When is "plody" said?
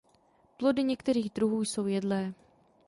0.57-0.83